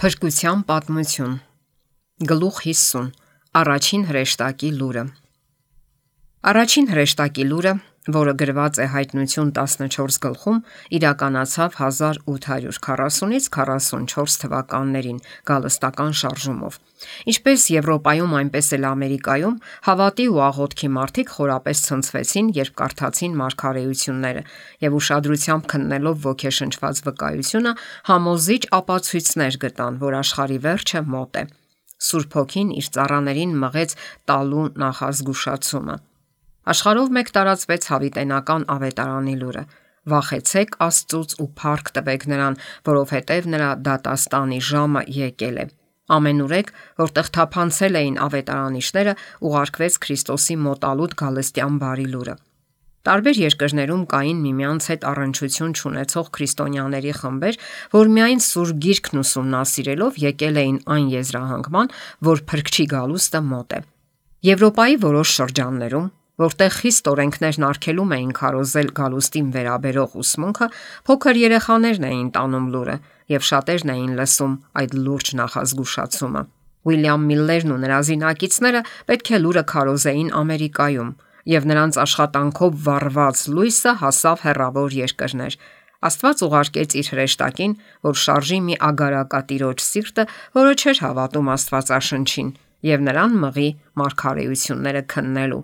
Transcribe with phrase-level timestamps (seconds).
[0.00, 1.32] Փրկության պատմություն.
[2.28, 3.08] Գլուխ 50
[3.60, 5.02] Առաջին հրեշտակի լուրը.
[6.52, 7.72] Առաջին հրեշտակի լուրը,
[8.14, 10.58] որը գրված է Հայտնություն 14 գլխում,
[10.98, 16.78] իրականացավ 1840-ից 44 թվականներին գալստական շարժումով։
[17.32, 19.56] Ինչպես Եվրոպայում, այնպես էլ Ամերիկայում
[19.86, 24.44] հավատի ու աղոթքի մարդիկ խորապես ցնցվեցին, երբ կարդացին մարգարեությունները
[24.84, 27.72] եւ ուշադրությամբ քննելով ոգեշնչված վկայությունը,
[28.10, 31.44] համոզիչ ապացույցներ գտան, որ աշխարի վերջը մոտ է։
[32.00, 33.96] Սուրբ Հոգին իր ծառաներին մղեց
[34.30, 35.96] տալու նախազգուշացումը։
[36.70, 39.62] Աշխարհով մեկ տարածվեց հավիտենական ավետարանի լուրը.
[40.10, 45.64] Վախեցեք Աստծուց ու փառք տվեք նրան, որովհետև նրա դատաստանի ժամը եկել է։
[46.10, 46.70] Ամենուրեք,
[47.00, 49.14] որտեղ թափանցել էին ավետարանիչները,
[49.50, 52.36] ուղարկվեց Քրիստոսի մոտալուտ գալստյան բարի լուրը։
[53.00, 57.58] Տարբեր երկրներում կային միմյանց հետ առնչություն ունեցող քրիստոնյաների խմբեր,
[57.96, 61.92] որ միայն Սուրբ Գիրքն ուսումնասիրելով եկել էին այն եզրահանգման,
[62.30, 63.80] որ Փրկչի գալուստը մոտ է։
[64.50, 66.10] Եվրոպայի որոշ շրջաններում,
[66.40, 70.68] որտեղ խիստ օրենքներն արգելում էին քարոզել գալուստին վերաբերող ուսմունքը,
[71.10, 72.96] փոքր երեխաներն էին տանում լուրը,
[73.30, 76.42] եւ շատերն էին լսում այդ լուրջ նախազգուշացումը։
[76.90, 81.10] Ուիլյամ Միլլերն ու նրա զինակիցները պետք է լուրը քարոզեին Ամերիկայում,
[81.50, 85.58] եւ նրանց աշխատանքով վառված լույսը հասավ հեռավոր երկրներ։
[86.00, 87.74] Աստված ուղարկեց իր հրեշտակին,
[88.08, 90.24] որ շարժի մի ագարակատիրոջ սիրտը,
[90.56, 92.48] որը չէր հավատում Աստվածաշնչին,
[92.88, 93.68] եւ նրան մղի
[94.00, 95.60] մարգարեությունները քննելու։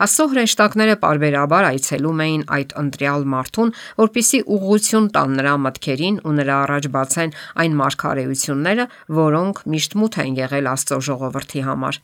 [0.00, 6.60] Աստծո հրեշտակները parberabar այցելում էին այդ ընտրյալ մարդուն, որpիսի ուղղություն տան նրա մտքերին ու նրա
[6.66, 7.34] առաջ բացեն
[7.64, 8.86] այն մարգարեությունները,
[9.20, 12.00] որոնք միշտ մութ են եղել Աստծո ժողովրդի համար։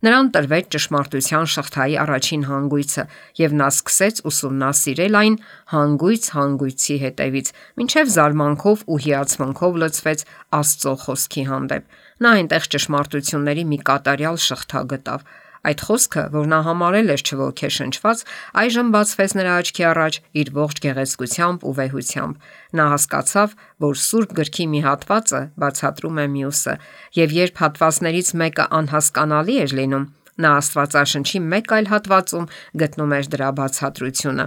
[0.00, 3.02] Նրան տրվեց ճշմարտության շղթայի առաջին հանգույցը,
[3.40, 5.34] եւ նա սկսեց ուսումնասիրել այն
[5.74, 7.50] հանգույց հանգույցի հետևից,
[7.84, 10.24] ինչև զարմանքով ու հիացմունքով լցվեց
[10.60, 15.28] Աստծո խոսքի հանդեպ։ Նա այնտեղ ճշմարտությունների մի կատարյալ շղթա գտավ։
[15.60, 18.22] Այդ խոսքը, որ նա համարել էր չոգեշնչված,
[18.60, 22.46] այժմ բացվեց նրա աչքի առաջ իր ողջ գեղեցկությամբ ու վեհությամբ։
[22.80, 23.52] Նա հասկացավ,
[23.84, 26.74] որ Սուրբ գրքի մի հատվածը բացատրում է մյուսը,
[27.20, 30.08] եւ երբ հատվածներից մեկը անհասկանալի էր լինում,
[30.40, 34.46] նա Աստվածաշնչի մեկ այլ հատվածում գտնում էր դրա բացատրությունը։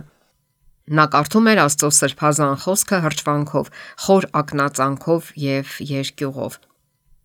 [0.97, 3.69] Նա կարդում էր Աստծո սրբազան խոսքը հրճվանքով,
[4.03, 6.57] խոր ակնածանքով եւ երկյուղով։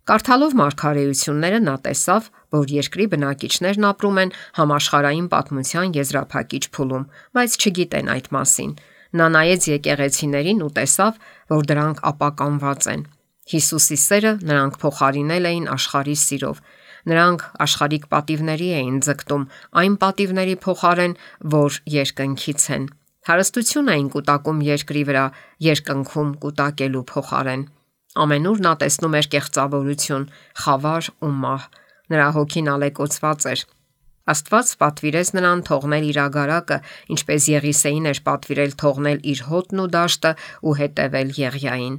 [0.09, 7.05] Կարդալով մարգարեությունները՝ նա տեսավ, որ երկրի բնակիչներն ապրում են համաշխարհային պատմության եզրափակիչ փուլում,
[7.37, 8.73] բայց չգիտեն այդ մասին։
[9.21, 11.21] Նա նայեց եկեղեցիներին ու տեսավ,
[11.53, 13.05] որ դրանք ապականված են։
[13.53, 16.59] Հիսուսի սերը նրանք փոխարինել էին աշխարհի սիրով։
[17.09, 19.49] Նրանք աշխարհիկ պատիվների էին ձգտում,
[19.81, 21.19] այն պատիվների փոխարեն,
[21.53, 22.93] որ երկնքից են։
[23.29, 25.25] Հարստություն էին կուտակում երկրի վրա,
[25.69, 27.65] երկնքում կուտակելու փոխարեն։
[28.17, 30.29] Ամենուր նա տեսնում էր կեղծավորություն,
[30.65, 31.67] խավար ու մահ։
[32.09, 33.65] Նրա հոգին ալեկոծված էր։
[34.29, 36.79] Աստված պատվիրեց նրան թողնել իր ագարակը,
[37.15, 40.33] ինչպես Եղիսեին էր պատվիրել թողնել իր հոտն ու դաշտը
[40.69, 41.97] ու հետևել Եղիային։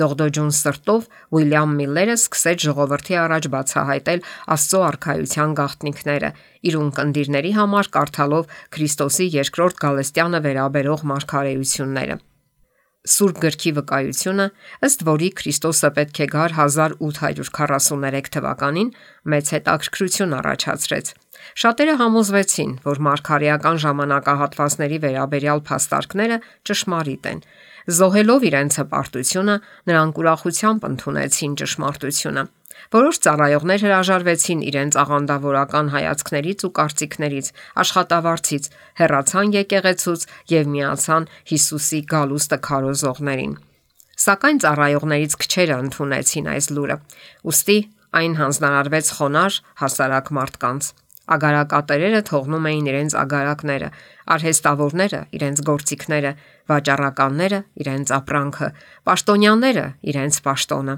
[0.00, 6.30] Դողդոջուն սրտով Ուիլյամ Միլլերը սկսեց ժողովրդի առաջ բացահայտել Աստծո արխայության գաղտնիքները,
[6.70, 12.20] իր ունկնդիրների համար կարդալով Քրիստոսի երկրորդ գալստյանը վերաբերող մարգարեությունները։
[13.08, 14.44] Սուրբ գրքի վկայությունը,
[14.84, 18.90] ըստ որի Քրիստոսը պետք է գար 1843 թվականին,
[19.32, 21.12] մեծ հետաքրքրություն առաջացրեց։
[21.64, 27.44] Շատերը համոզվեցին, որ մարգարեական ժամանակահատվածների վերաբերյալ փաստարկները ճշմարիտ են։
[28.00, 29.56] Զոհելով իրենց հպարտությունը,
[29.88, 32.44] նրանք ուրախությամբ ընդունեցին ճշմարտությունը։
[32.94, 37.46] Որոշ ծառայողներ հրաժարվեցին իրենց աղանդավորական հայացքներից ու կարծիքներից,
[37.84, 38.64] աշխատավարձից,
[39.00, 40.20] հեռացան եկեղեցուց
[40.54, 43.54] եւ միացան Հիսուսի գալուստը քարոզողներին։
[44.20, 46.96] Սակայն ծառայողներից քչերը ընդունեցին այս լուրը։
[47.50, 47.78] Ոստի
[48.20, 50.88] այն հանձնարարվեց խոնար հասարակ մարդկանց։
[51.30, 53.88] Ագարակատերերը թողնում էին իրենց ագարակները,
[54.34, 56.32] արհեստավորները իրենց գործիքները,
[56.72, 58.68] վաճառականները իրենց ապրանքը,
[59.06, 60.96] պաշտոնյաները իրենց պաշտոնը։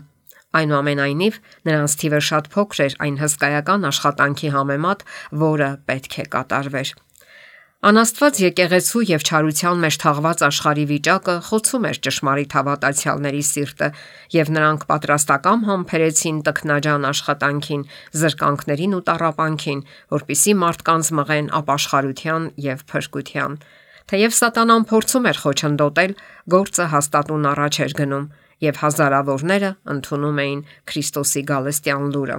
[0.58, 5.06] Այնուամենայնիվ, նրանց թիվը շատ փոքր էր այն հսկայական աշխատանքի համեմատ,
[5.46, 6.92] որը պետք է կատարվեր։
[7.82, 13.88] Անաստված եկեղեցու եւ չարության մեջ թաղված աշխարհի վիճակը խոցում էր ճշմարիտ հավատացյալների սիրտը,
[14.36, 17.82] եւ նրանք պատրաստակամ համբերեցին տքնաջան աշխատանքին,
[18.22, 19.80] զրկանքներին ու տարապանքին,
[20.14, 23.58] որpիսի մարդկանց մղեն ապաշխարության եւ փրկության։
[24.12, 26.16] Թեև սատանան փորձում էր խոչընդոտել,
[26.54, 28.30] գործը հաստատուն առաջ էր գնում
[28.62, 30.60] եւ հազարավորները ընդունում էին
[30.92, 32.38] Քրիստոսի գալստյան լուրը։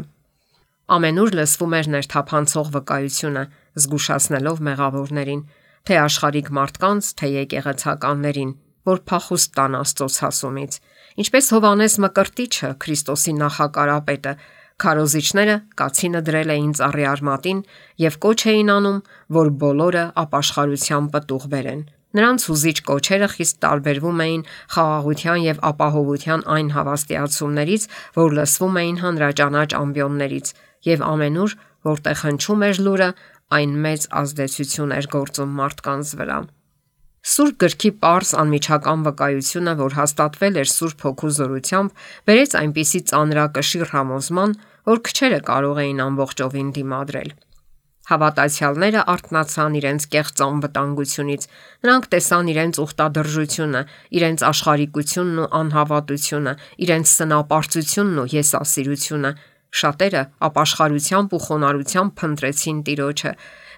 [0.94, 3.44] Ամենուր լսվում էր ներթափանցող վկայությունը,
[3.84, 5.46] զգուշացնելով մեղավորներին,
[5.88, 8.52] թե աշխարհիկ մարդկանց, թե եկեղեցականներին,
[8.88, 10.78] որ փախուստ տան Աստծո ցասումից։
[11.24, 14.34] Ինչպես Հովանես Մկրտիչը, Քրիստոսի նախակարապետը,
[14.84, 17.60] քարոզիչները կացինը դրել էին ծառի արմատին
[18.04, 19.00] եւ կոչ էին անում,
[19.38, 24.42] որ բոլորը ապաշխարության պտուղ բերեն։ Նրանց հուզիչ կոչերը խիստ տարբերվում էին
[24.74, 27.86] խաղաղության եւ ապահովության այն հավաստիացումներից,
[28.18, 30.52] որ լսվում էին հանրաճանաչ ամբիոններից,
[30.94, 31.56] եւ ամենուր,
[31.90, 33.10] որտեղ հնչում էր լուրը,
[33.58, 36.38] այն մեծ ազդեցություն էր գործում մարդկանց վրա։
[37.24, 41.94] Սուրբ գրքի པարս անմիջական վկայությունը, որ հաստատվել էր Սուրբ Հոգու զորությամբ,
[42.28, 44.56] բերեց այնպիսի ծանրակշիռ համոզման,
[44.92, 47.32] որ քչերը կարող էին ամբողջովին դիմադրել։
[48.04, 51.46] Հավատացյալները արթնացան իրենց կեղծ անվտանգությունից։
[51.88, 53.82] Նրանք տեսան իրենց ուխտադրժությունը,
[54.20, 56.54] իրենց աշխարհիկությունն ու անհավատությունը,
[56.84, 59.32] իրենց սնապարծությունն ու եսասիրությունը։
[59.74, 63.32] Շատերը ապաշխարությամբ ու խոնարհությամբ փնտրեցին Տիրոջը։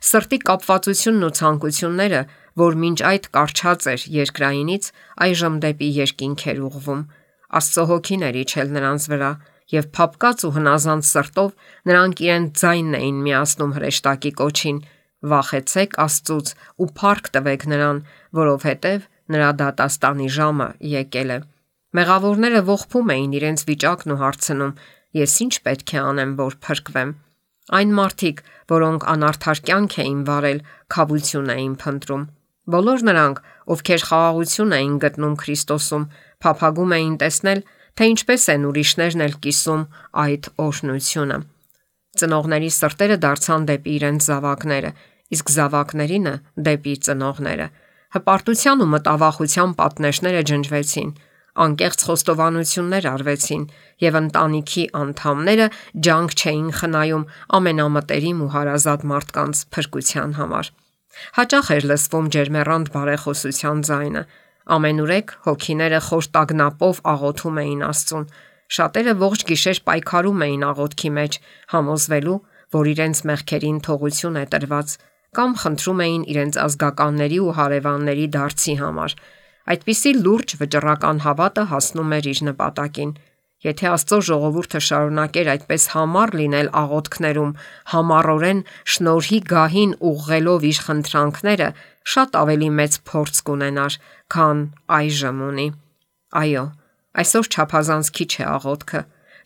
[0.06, 2.21] Սրտի կապվածությունն ու ցանկությունները,
[2.60, 4.89] որ մինչ այդ կարճած էր երկրայինից,
[5.25, 7.01] այժմ դեպի երկինք էր ուղվում։
[7.56, 9.31] Աստծո հոգին էր իջել նրանց վրա,
[9.73, 11.50] եւ փապկած ու հնազանդ սրտով
[11.89, 14.77] նրանք իրենց ձայնն էին միացնում հրեշտակի կոչին.
[15.25, 16.53] Վախեցեք Աստծուց
[16.85, 18.01] ու փառք տվեք նրան,
[18.39, 21.39] որովհետև նրա դատաստանի ժամը եկել է։
[21.95, 24.73] Մեղավորները ողբում էին իրենց վիճակն ու հարցնում.
[25.15, 27.11] Ես ինչ պետք է անեմ, որ փրկվեմ։
[27.75, 30.59] Այն մարդիկ, որոնք անարդար կյանք էին վարել,
[30.95, 32.25] խավություն էին փնտրում։
[32.75, 33.39] Բոլոր նրանք,
[33.73, 36.06] ովքեր խաղաղություն էին գտնում Քրիստոսում,
[36.45, 37.63] փափագում էին տեսնել,
[37.95, 39.83] թե ինչպես են ուրիշներն էլ կիսում
[40.25, 41.38] այդ օրհնությունը։
[42.19, 44.92] Ծնողների սրտերը դարձան դեպի իրենց զավակները,
[45.36, 46.33] իսկ զավակներինը
[46.68, 47.68] դեպի ծնողները։
[48.15, 51.09] Հպարտության ու մտավախության պատնեշները ջնջվեցին,
[51.65, 53.63] անկեղծ խոստովանություններ արվեցին,
[54.06, 55.68] եւ ընտանիքի անդամները
[56.07, 57.27] ջանք չէին խնայում
[57.59, 60.71] ամենամտերիմ ու հարազատ մարդկանց փրկության համար։
[61.39, 64.24] Հաճախ էր լսվում ջերմեռանդ բարեխոսության ձայնը,
[64.65, 68.23] Ամենուրեք հոգիները խոր տագնապով աղոթում էին Աստծուն։
[68.75, 71.38] Շատերը ողջ գիշեր պայքարում էին աղոթքի մեջ,
[71.73, 72.38] համոզվելու,
[72.75, 74.95] որ իրենց մեղքերին թողություն է տրված,
[75.38, 79.15] կամ խնդրում էին իրենց ազգականների ու հարևանների դարձի համար։
[79.75, 83.15] Այդպիսի լուրջ վճռական հավատը հասնում էր իր նպատակին։
[83.65, 87.53] Եթե Աստծո ժողովուրդը շարունակեր այդպես համառ լինել աղոթքներում,
[87.94, 88.59] համառորեն
[88.95, 91.69] շնորհի գահին ուղղելով իր խնդրանքները,
[92.06, 93.98] շատ ավելի մեծ փորձ կունենար,
[94.36, 94.62] քան
[95.00, 95.68] այժմ ունի։
[96.42, 96.63] Այո,
[97.22, 99.02] այսօր չափազանց քիչ է աղոթքը։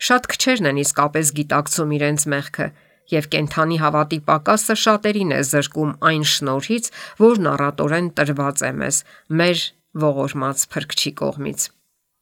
[0.10, 2.68] Շատ քչերն են իսկապես գիտակցում իրենց մեղքը,
[3.10, 6.90] եւ կենթանի հավատի պակասը շատերին է զրկում այն շնորհից,
[7.24, 9.02] որն առատորեն տրված է մեզ,
[9.40, 9.66] մեր
[10.06, 11.68] ողորմած փրկչի կողմից։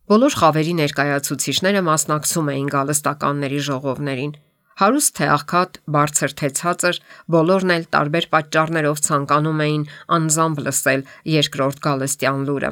[0.08, 4.36] Բոլոր խավերի ներկայացուցիչները մասնակցում էին գալստականների ժողովներին։
[4.78, 6.98] Հարուստ թե աղքատ, բարձր թե ցածր,
[7.34, 9.86] բոլորն էլ տարբեր պատճառներով ցանկանում էին
[10.18, 11.02] անձամբ լսել
[11.34, 12.70] երկրորդ գալստյան լուրը։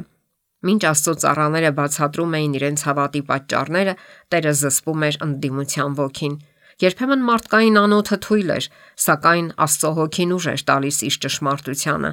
[0.66, 3.96] Մինչ Աստծո ծառաները բացատրում էին իրենց հավատի պատճառները,
[4.34, 6.38] Տերը զսպում էր ընդդիմության ոգին։
[6.86, 8.70] Երբեմն մարդկային անոթը թույլ էր,
[9.02, 12.12] սակայն Աստծո հոգին ուժ էր տալիս իշ ճշմարտությանը։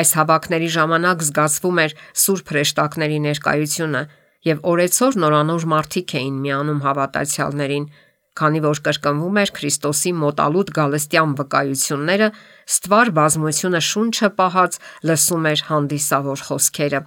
[0.00, 4.02] Այս հավաքների ժամանակ զգացվում էր սուրբ հրեշտակների ներկայությունը,
[4.50, 7.90] եւ օրեցօր նորանոր մարդիկ էին միանում հավատացյալներին,
[8.38, 12.28] Քանի որ կրկնվում էր Քրիստոսի մոտալուտ գալստյան վկայությունները,
[12.70, 14.78] ստվար բազմությունը շունչը պահած
[15.10, 17.00] լսում էր հանդիսավոր խոսքերը։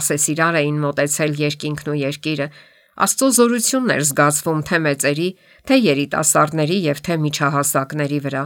[0.00, 2.46] Ասեսիրար էին մտեցել երկինքն ու երկիրը,
[3.00, 5.28] Աստծո զորությունն էր զգացվում թե մեծերի,
[5.70, 8.42] թե երիտասարդների եւ թե միջահասակների վրա։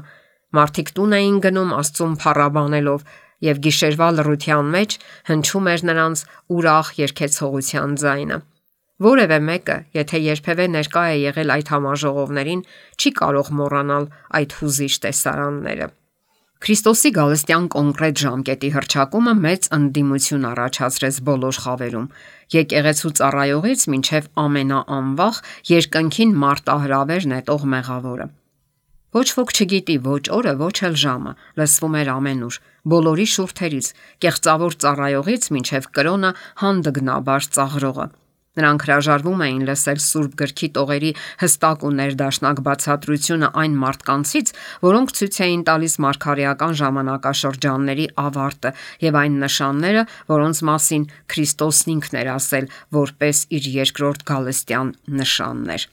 [0.54, 3.06] Մարդիկ տուն էին գնում Աստծուն փառաբանելով,
[3.50, 4.99] եւ գիշերվա լռության մեջ
[5.30, 8.38] հնչում էր նրանց ուրախ երգեցողության ձայնը։
[9.04, 12.62] Որևէ մեկը, եթե երբևէ ներկա է եղել այդ համաժողովներին,
[12.96, 14.06] չի կարող մոռանալ
[14.38, 15.88] այդ հուզիչ տեսարանները։
[16.64, 22.06] Քրիստոսի գալստյան կոնկրետ ժամկետի հրճակումը մեծ ընդդիմություն առաջացրեց բոլոր խավերում։
[22.54, 25.42] Եկեղեցու ծառայողից մինչև ամենաանվախ
[25.75, 28.28] երկնքին մարտահրավեր նետող մեղավորը։
[29.14, 32.61] Ոչ ոք չգիտի ոչ օրը, ոչ էլ ժամը, լսվում էր ամենուր,
[32.94, 33.94] բոլորի շուրթերից,
[34.25, 36.30] կեղծավոր ծառայողից մինչև կրոնը
[36.64, 38.06] հանդգնաբար ծաղրողը։
[38.54, 41.08] Նրանք հրաժարվում էին լսել Սուրբ գրքի տողերի
[41.40, 44.52] հստակ ու ներդաշնակ բացատրությունը այն մարդկանցից,
[44.84, 48.73] որոնք ցույց էին տալիս մարգարեական ժամանակաշրջանների ավարտը
[49.08, 55.90] եւ այն նշանները, որոնց մասին Քրիստոսն ինքն էր ասել, որպես իր երկրորդ գալստյան նշաններ։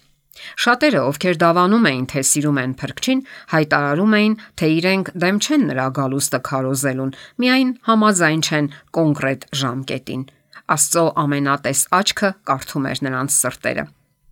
[0.61, 5.87] Շատերը, ովքեր դավանում էին, թե սիրում են փրկչին, հայտարարում էին, թե իրենք դեմ չեն նրա
[5.97, 10.23] գալուստը քարոզելուն, միայն համաձայն չեն կոնկրետ ժամկետին։
[10.71, 13.83] Աստծո ամենատես աչքը կարդում էր նրանց սրտերը։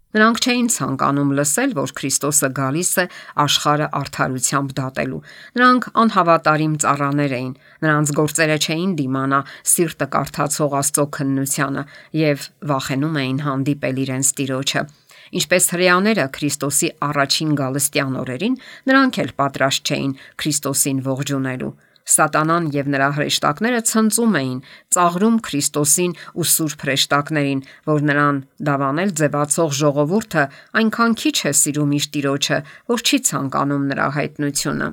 [0.10, 3.03] Նրանք չէին ցանկանում լսել, որ Քրիստոսը գալիս է
[3.43, 5.19] աշխարհը արդարությամբ դատելու։
[5.60, 7.51] Նրանք անհավատարիմ ծառաներ էին։
[7.86, 9.41] Նրանց գործերը չէին դիմանա
[9.74, 11.84] սիրտը կարդացող Աստծո քննությանը
[12.24, 14.84] եւ վախենում էին հանդիպել իրենց Տիրոջը։
[15.29, 18.58] Ինչպես հрьяաները Քրիստոսի առաջին գալստյան օրերին,
[18.89, 21.74] նրանք էլ պատրաստ չէին Քրիստոսին ողջունելու։
[22.10, 24.62] Սատանան եւ նրա հրեշտակները ցնծում էին,
[24.96, 28.39] ծաղրում Քրիստոսին ու սուրբ հրեշտակներին, որ նրան
[28.70, 30.46] դավանել ձևացող ժողովուրդը
[30.82, 32.58] այնքան քիչ է սիրում իր տիրոջը,
[32.89, 34.89] որ չի ցանկանում նրա հայտնությունը։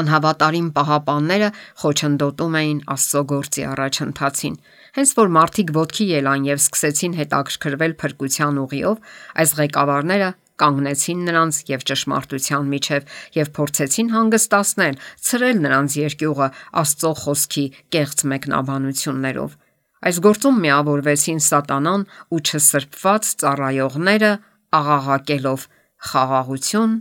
[0.00, 1.46] Անհավատարիմ պահապանները
[1.82, 4.58] խոչընդոտում էին Աստծո գործի առաջընթացին։
[4.96, 9.00] Հենց որ մարդիկ ոտքի ելան եւ սկսեցին հետաքրքրվել փրկության ուղիով,
[9.42, 16.48] այս ղեկավարները կանգնեցին նրանց եւ ճշմարտության միջև եւ փորձեցին հանգստացնել, ցրել նրանց երկյուղը
[16.80, 19.58] Աստծո խոսքի կեղծ մեկնաբանություններով։
[20.00, 24.32] Այս գործում միավորվեցին Սատանան ու չսրբված ծառայողները
[24.80, 25.68] աղաղակելով.
[26.00, 26.92] «Խաղաղություն,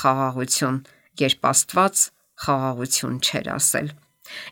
[0.00, 0.78] խաղաղություն»,
[1.20, 2.04] երբ Աստված
[2.46, 3.92] խաղաղություն չէր ասել։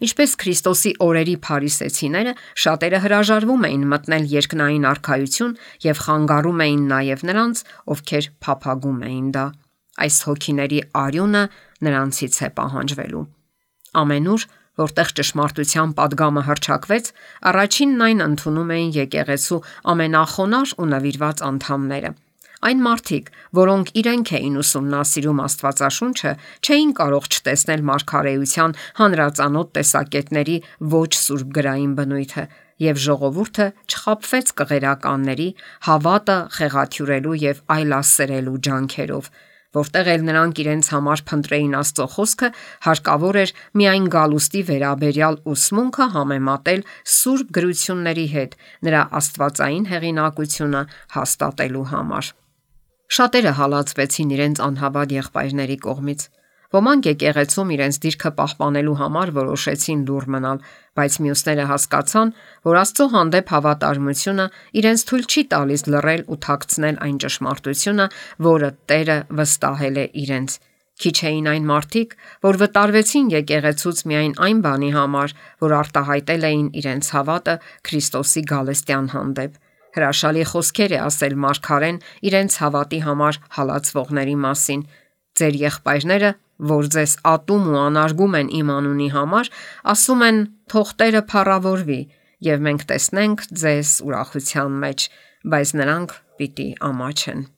[0.04, 2.32] Ինչպես Քրիստոսի օրերի փարիսեցիները,
[2.64, 5.54] շատերը հրաժարվում էին մտնել երկնային արքայություն
[5.84, 7.62] եւ խանգարում էին նաեւ նրանց,
[7.94, 9.46] ովքեր փափագում էին դա։
[10.04, 11.42] Այս հոգիների արյունը
[11.86, 13.24] նրանցից է պահանջվելու։
[13.94, 17.10] Ամենուր, որտեղ ճշմարտության падգամը հրճակվեց,
[17.50, 19.60] առաջինն այն ընդունում էին եկեղեցու
[19.94, 22.10] ամենախոնար ու նվիրված անդամները։
[22.64, 23.26] Այն մարդիկ,
[23.58, 26.30] որոնք իրենք էին ուսումնասիրում Աստվածաշունչը,
[26.64, 30.54] չէին կարող չտեսնել մարգարեության հանրածանոթ տեսակետների
[30.94, 32.44] ոչ սուրբ գրային բնույթը,
[32.84, 35.48] եւ ժողովուրդը չխապվեց կղերականների,
[35.88, 39.28] հավատը խեղաթյուրելու եւ այլասերելու ջանքերով,
[39.74, 42.50] որտեղ էլ նրանք իրենց համար փնտրեին Աստծո խոսքը,
[42.86, 46.86] հարկավոր էր միայն գալուստի վերաբերյալ ուսմունքը համեմատել
[47.18, 48.56] սուրբ գրությունների հետ,
[48.88, 50.82] նրա աստվածային հեղինակությունը
[51.18, 52.32] հաստատելու համար։
[53.12, 56.24] Շատերը հալածվեցին իրենց անհավատ եղբայրների կողմից։
[56.74, 60.62] Ոմանք եկեղեցում իրենց դիրքը պահպանելու համար որոշեցին դուր մնալ,
[60.98, 62.32] բայց մյուսները հասկացան,
[62.66, 64.46] որ Աստծո հանդեպ հավատարմությունը
[64.80, 68.06] իրենց թույլ չի տալիս լռել ու թաքցնել այն ճշմարտությունը,
[68.48, 70.58] որը Տերը վստահել է իրենց։
[70.94, 72.12] Քիչ էին այն մարդիկ,
[72.46, 75.34] որ վտարվեցին եկեղեցուց միայն այն բանի համար,
[75.64, 77.54] որ արտահայտել էին իրենց հավատը
[77.88, 79.63] Քրիստոսի գալստյան հանդեպ։
[79.94, 84.82] Հրաշալի խոսքեր է ասել Մարգարեն իրենց հավատի համար հալածվողների մասին։
[85.38, 86.30] Ձեր եղբայրները,
[86.74, 89.50] որ ձեզ ատում ու անարգում են իմ անունի համար,
[89.94, 90.38] ասում են.
[90.74, 92.00] թող Տերը փառավորվի,
[92.50, 95.08] եւ մենք տեսնենք ձեզ ուրախության մեջ,
[95.54, 97.53] բայց նրանք պիտի ամաչեն։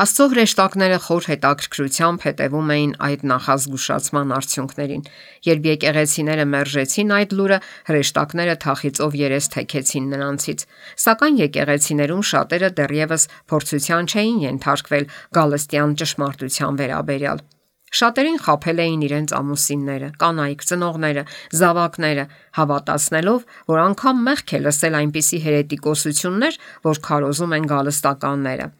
[0.00, 5.02] Աստծո հրեշտակները խոր հետաքրքրությամբ հետևում էին այդ նախազգուշացման արդյունքներին։
[5.44, 7.58] Երբ եկեղեցիները մերժեցին այդ լուրը,
[7.90, 10.64] հրեշտակները թախիծով երես թեքեցին նրանցից։
[11.04, 15.06] Սակայն եկեղեցիներում շատերը դեռևս փորձության չէին ենթարկվել
[15.36, 17.46] գալստյան ճշմարտության վերաբերյալ։
[17.92, 21.24] Շատերին խაფել էին իրենց ամուսինները, կանայք, ծնողները,
[21.60, 22.24] զավակները,
[22.56, 28.72] հավատացնելով, որ անգամ մեղք է լսել այնպիսի հերետիկոսություններ, որ քարոզում են գալստականները։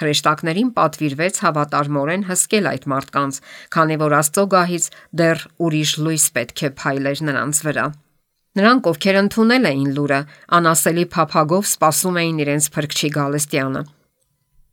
[0.00, 3.40] Հրեշտակներին պատվիրվեց հավատարմորեն հսկել այդ մարդկանց,
[3.76, 4.86] քանի որ Աստծո գահից
[5.20, 7.86] դեռ ուրիշ լույս պետք է փայլեր նրանց վրա։
[8.60, 10.20] Նրանք, ովքեր ընդունել էին լուրը,
[10.56, 13.82] անասելի փափագով սպասում էին իրենց փրկչի գալստյանը։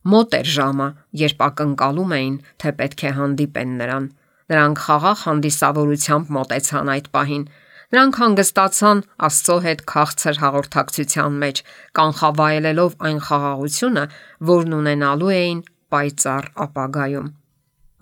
[0.07, 0.87] Մոտ էր ժամը,
[1.21, 4.05] երբ ակնկալում էին, թե պետք է հանդիպեն նրան։
[4.47, 7.43] Նրանք խաղաղ հանդիսավորությամբ մոտեցան այդ պահին։
[7.87, 11.59] Նրանք հանգստացան Աստծո հետ քաղցր հաղորդակցության մեջ,
[11.95, 14.03] կանխավայելելով այն խաղաղությունը,
[14.49, 15.61] որն ունենալու էին
[15.95, 17.29] պայծառ ապագայում։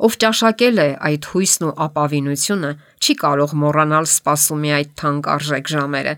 [0.05, 2.71] Ով ճաշակել է այդ հույսն ու ապավինությունը,
[3.05, 6.15] չի կարող մոռանալ սպասումի այդ թանկարժեք ժամերը։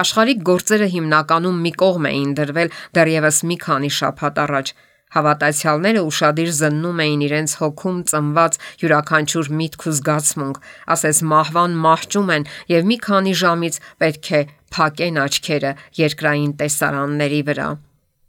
[0.00, 4.72] Աշխարհիկ գործերը հիմնականում մի կողմ էին դրվել դեռևս մի քանի շաբաթ առաջ,
[5.10, 10.62] Հավատացյալները ուշադիր զննում էին իրենց հոգում ծնված յուրաքանչյուր միտք ու զգացմունք,
[10.94, 17.68] ասես մահվան մահճում են եւ մի քանի ժամից պետք է փակեն աչքերը երկրային տեսարանների վրա։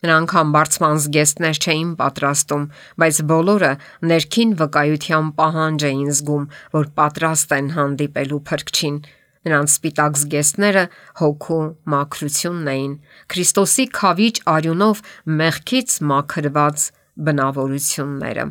[0.01, 2.63] Նրանք համբարձման զգեստներ չէին պատրաստում,
[3.01, 3.73] բայց բոլորը
[4.09, 8.97] ներքին վկայության պահանջ էին զգում, որ պատրաստ են հանդիպելու փրկչին։
[9.41, 10.81] Նրանց սպիտակ զգեստները
[11.21, 12.91] հոգու մաքրությունն էին,
[13.33, 15.01] Քրիստոսի խավիճ արյունով
[15.41, 16.83] մեղքից մաքրված
[17.25, 18.45] բնավորությունները։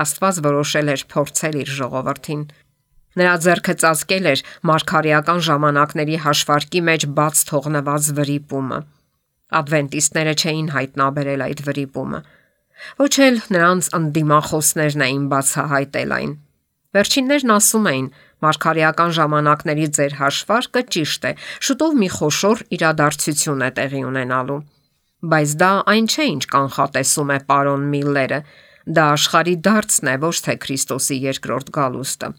[0.00, 2.42] Աստված որոշել էր փորձել իր ժողովրդին։
[3.20, 8.78] Նրա ձեռքը ծածկել էր մարգարեական ժամանակների հաշվարկի մեջ բաց թողնված վրիպումը։
[9.60, 12.20] Ադվենտիստները չէին հայտնաբերել այդ վրիպումը։
[13.00, 16.30] Ոչ էլ նրանց անդիմախոսներն էին բացահայտել այն։
[16.96, 18.06] Վերջիններն ասում էին,
[18.40, 21.32] Մարգարեական ժամանակների ձեր հաշվարկը ճիշտ է։
[21.68, 24.60] Շուտով մի խոշոր իրադարձություն է տեղի ունենալու։
[25.20, 28.38] Բայց դա այն չէ, ինչ կանխատեսում է պարոն Միլլերը։
[28.96, 32.30] Դա աշխարի դարձն է, ոչ թե Քրիստոսի երկրորդ գալուստը։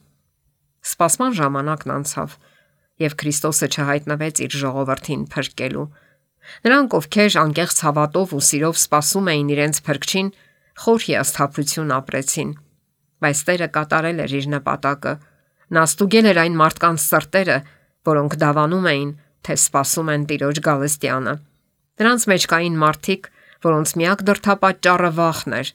[0.81, 2.33] Սպասման ժամանակն անցավ,
[3.05, 5.85] եւ Քրիստոսը չհայտնվեց իր ժողովրդին փրկելու։
[6.65, 10.31] Նրանք, ովքեր անկեղծ հավատով ու սիրով սպասում էին իրենց փրկչին,
[10.81, 12.51] խոր հիասթափություն ապրեցին։
[13.21, 15.13] Բայց Տերը կատարել էր իր նպատակը
[15.71, 17.57] Նա ստուգել էր այն մարդկանց սրտերը,
[18.11, 19.11] որոնք դավանում էին,
[19.45, 21.33] թե սпасում են Տիրոջ Գալստյանը։
[22.01, 23.29] Նրանց մեջ կային մարդիկ,
[23.65, 25.71] որոնց միակ դրթապաճառը վախն էր։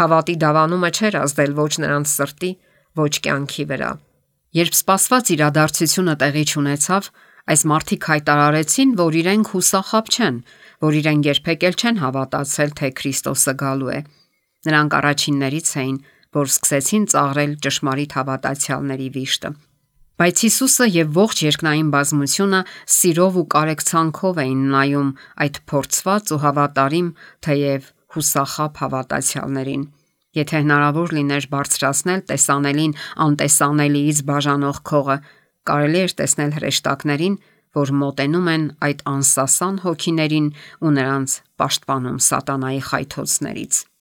[0.00, 2.52] Հավատի դավանումը չէր ազդել ոչ նրանց սրտի,
[3.00, 3.90] ոչ կյանքի վրա։
[4.60, 7.10] Երբ սпасված իրադարձությունը տեղի ունեցավ,
[7.50, 10.40] այս մարդիկ հայտարարեցին, որ իրենք հուսախապ չեն,
[10.84, 14.00] որ իրեն երբեք էլ չեն հավատացել, թե Քրիստոսը գալու է։
[14.70, 15.96] Նրանք առաջիններից էին,
[16.36, 19.50] որ սկսեցին ծաղրել ճշմարիտ հավատացյալների վիշտը։
[20.20, 22.58] Բայց Հիսուսը եւ ողջ երկնային բազմությունը
[22.94, 25.08] սիրով ու կարեկցանքով էին նայում
[25.44, 27.08] այդ փորձված ու հավատարիմ,
[27.46, 29.86] թեև հուսախապ հավատացյալներին։
[30.40, 32.92] Եթե հնարավոր լիներ բարձրացնել տեսանելին
[33.26, 35.16] անտեսանելիից բաժանող քողը,
[35.70, 37.38] կարելի էր տեսնել հրեշտակներին,
[37.80, 40.50] որ մոտենում են այդ անսասան հոգիներին
[40.84, 43.90] ու նրանց պաշտպանում սատանայի խայթոցներից։